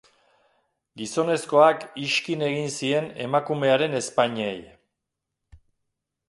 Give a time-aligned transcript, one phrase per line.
[1.01, 4.59] Gizonezkoak ixkin egin zien emakumearen ezpainei.